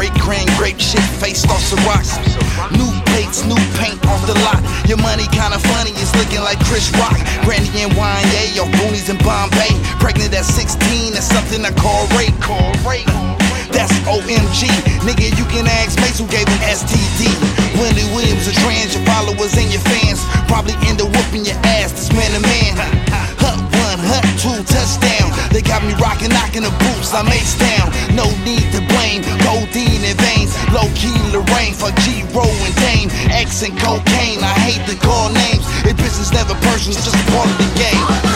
great 0.00 0.14
grand 0.22 0.48
grape 0.56 0.80
shit 0.80 1.04
faced 1.20 1.44
off 1.50 1.60
some 1.60 1.78
rocks. 1.84 2.16
New 2.72 2.88
plates, 3.12 3.44
new 3.44 3.58
paint 3.76 4.00
off 4.06 4.24
the 4.24 4.32
lot. 4.46 4.62
Your 4.88 4.96
money 4.96 5.26
kinda 5.28 5.58
funny, 5.58 5.90
it's 6.00 6.14
looking 6.16 6.40
like 6.40 6.58
Chris 6.64 6.88
Rock. 6.96 7.18
Brandy 7.44 7.82
and 7.82 7.92
wine, 8.00 8.24
yeah, 8.32 8.48
your 8.56 8.66
boonies 8.80 9.10
in 9.10 9.18
Bombay. 9.18 9.76
Pregnant 10.00 10.32
at 10.32 10.46
16, 10.46 11.12
that's 11.12 11.26
something 11.26 11.64
I 11.64 11.72
call 11.72 12.06
rape. 12.16 12.32
Call 12.40 12.72
rape. 12.88 13.06
That's 13.70 13.92
OMG. 14.08 14.72
Nigga, 15.04 15.36
you 15.36 15.44
can 15.52 15.66
ask 15.66 15.98
Mace 16.00 16.18
who 16.18 16.26
gave 16.26 16.48
him 16.48 16.60
STD. 16.64 17.28
Willie 17.78 18.08
Williams, 18.14 18.46
a 18.48 18.52
trans, 18.52 18.94
your 18.94 19.04
followers 19.04 19.52
and 19.56 19.70
your 19.70 19.82
fans 19.82 20.24
probably 20.48 20.74
They 25.60 25.68
got 25.68 25.84
me 25.84 25.92
rocking, 26.00 26.30
knocking 26.30 26.62
the 26.62 26.70
boots. 26.70 27.12
I'm 27.12 27.28
ace 27.28 27.52
down. 27.58 27.92
No 28.16 28.24
need 28.48 28.64
to 28.72 28.80
blame. 28.88 29.20
Codeine 29.44 30.02
in 30.08 30.16
veins. 30.16 30.56
Low 30.72 30.88
key 30.96 31.12
Lorraine 31.36 31.74
for 31.74 31.92
G 32.00 32.24
Row 32.32 32.48
and 32.48 32.74
Dame. 32.76 33.10
X 33.28 33.62
and 33.62 33.78
cocaine. 33.78 34.40
I 34.40 34.56
hate 34.64 34.88
to 34.88 34.96
call 34.96 35.28
names. 35.28 35.66
It 35.84 35.98
business 35.98 36.32
never 36.32 36.54
personal, 36.64 36.96
it's 36.96 37.04
just 37.04 37.28
a 37.28 37.30
part 37.32 37.50
of 37.50 37.58
the 37.58 37.68
game. 37.76 38.29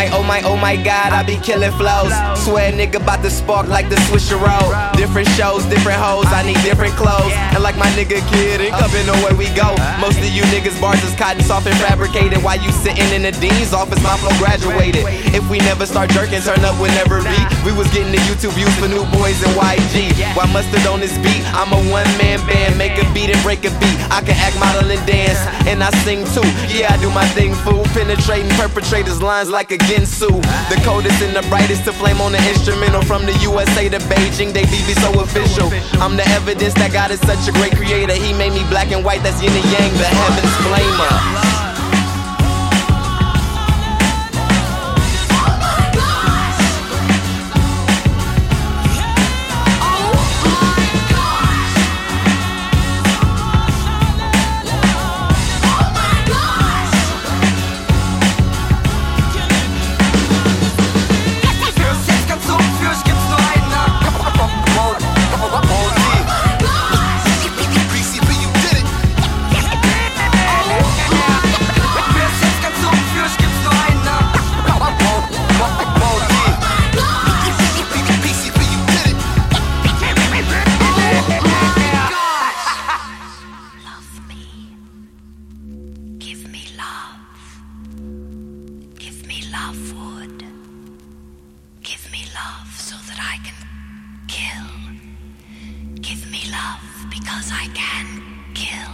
My, 0.00 0.08
oh 0.16 0.24
my, 0.24 0.40
oh 0.48 0.56
my 0.56 0.80
god, 0.80 1.12
I 1.12 1.20
be 1.20 1.36
killing 1.44 1.76
flows. 1.76 2.08
Swear 2.40 2.72
nigga 2.72 3.04
about 3.04 3.20
to 3.20 3.28
spark 3.28 3.68
like 3.68 3.92
the 3.92 4.00
Swisher 4.08 4.40
Roll. 4.40 4.72
Different 4.96 5.28
shows, 5.36 5.60
different 5.68 6.00
hoes, 6.00 6.24
I 6.32 6.40
need 6.40 6.56
different 6.64 6.96
clothes. 6.96 7.36
And 7.52 7.60
like 7.60 7.76
my 7.76 7.92
nigga 7.92 8.24
kid, 8.32 8.64
ain't 8.64 8.72
coming 8.80 9.04
know 9.04 9.12
where 9.20 9.36
we 9.36 9.52
go. 9.52 9.76
Most 10.00 10.16
of 10.16 10.32
you 10.32 10.40
niggas 10.48 10.80
bars 10.80 11.04
is 11.04 11.12
cotton 11.20 11.44
soft 11.44 11.68
and 11.68 11.76
fabricated. 11.84 12.40
While 12.40 12.56
you 12.64 12.72
sitting 12.72 13.04
in 13.12 13.28
the 13.28 13.32
dean's 13.44 13.76
office, 13.76 14.00
my 14.00 14.16
flow 14.16 14.32
graduated. 14.40 15.04
If 15.36 15.44
we 15.52 15.60
never 15.68 15.84
start 15.84 16.08
jerking, 16.16 16.40
turn 16.40 16.64
up 16.64 16.80
whenever 16.80 17.20
we. 17.20 17.36
We 17.68 17.76
was 17.76 17.92
getting 17.92 18.08
the 18.08 18.24
YouTube 18.24 18.56
views 18.56 18.72
for 18.80 18.88
New 18.88 19.04
Boyz 19.12 19.36
and 19.44 19.52
YG. 19.52 20.16
Why 20.32 20.48
mustard 20.48 20.80
on 20.88 21.04
this 21.04 21.12
beat? 21.20 21.44
I'm 21.52 21.76
a 21.76 21.80
one 21.92 22.08
man 22.16 22.40
band, 22.48 22.80
make 22.80 22.96
a 22.96 23.04
beat 23.12 23.28
and 23.28 23.42
break 23.44 23.68
a 23.68 23.72
beat. 23.76 24.00
I 24.08 24.24
can 24.24 24.32
act, 24.40 24.56
model, 24.56 24.88
and 24.88 25.04
dance, 25.04 25.36
and 25.68 25.84
I 25.84 25.92
sing 26.08 26.24
too. 26.32 26.48
Yeah, 26.72 26.88
I 26.88 26.96
do 27.04 27.12
my 27.12 27.28
thing, 27.36 27.52
fool. 27.68 27.84
Penetrating 27.92 28.48
perpetrators' 28.56 29.20
lines 29.20 29.50
like 29.50 29.70
a 29.72 29.76
The 29.90 30.80
coldest 30.84 31.20
and 31.20 31.34
the 31.34 31.42
brightest 31.48 31.84
to 31.84 31.92
flame 31.92 32.20
on 32.20 32.30
the 32.30 32.38
instrumental 32.48 33.02
from 33.02 33.26
the 33.26 33.32
USA 33.38 33.88
to 33.88 33.98
Beijing. 33.98 34.52
They 34.52 34.62
be 34.62 34.94
so 34.94 35.20
official. 35.20 35.68
I'm 36.00 36.16
the 36.16 36.26
evidence 36.28 36.74
that 36.74 36.92
God 36.92 37.10
is 37.10 37.18
such 37.20 37.48
a 37.48 37.52
great 37.52 37.74
creator. 37.74 38.14
He 38.14 38.32
made 38.32 38.52
me 38.52 38.62
black 38.70 38.92
and 38.92 39.04
white, 39.04 39.24
that's 39.24 39.42
yin 39.42 39.50
and 39.50 39.64
yang, 39.64 39.92
the 39.94 40.06
heavens 40.06 40.54
flamer. 40.62 41.49
Love, 89.70 89.92
Wood. 89.94 90.44
Give 91.82 92.12
me 92.12 92.24
love 92.34 92.68
so 92.76 92.96
that 93.08 93.18
I 93.20 93.36
can 93.46 93.54
kill. 94.28 94.66
Give 96.02 96.30
me 96.30 96.42
love 96.50 96.82
because 97.10 97.50
I 97.52 97.66
can 97.74 98.06
kill. 98.54 98.92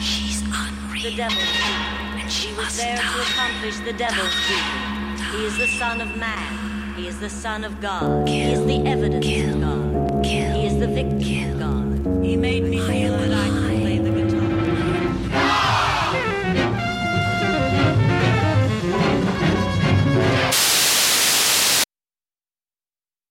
She's 0.00 0.42
unreal. 0.42 1.16
The 1.16 1.28
people. 1.28 2.20
And 2.20 2.32
she 2.32 2.48
He 2.48 2.54
was 2.54 2.64
must 2.64 2.78
there 2.78 2.96
to 2.96 3.20
accomplish 3.22 3.76
the 3.80 3.92
devil's 3.92 4.34
Die. 4.48 4.48
people. 4.48 5.38
He 5.38 5.46
is 5.46 5.58
the 5.58 5.66
Son 5.68 6.00
of 6.00 6.16
Man. 6.16 6.94
He 6.96 7.08
is 7.08 7.20
the 7.20 7.30
Son 7.30 7.64
of 7.64 7.80
God. 7.80 8.28
he 8.28 8.42
is 8.52 8.64
the 8.66 8.78
evidence 8.86 9.26
Kill. 9.26 9.54
of 9.56 9.60
God. 9.62 10.24
Kill. 10.24 10.52
He 10.54 10.66
is 10.66 10.78
the 10.78 10.88
victim 10.88 11.20
Kill. 11.20 11.62
of 11.62 12.04
God. 12.04 12.24
He 12.24 12.36
made 12.36 12.64
me 12.64 12.80
I 12.80 12.95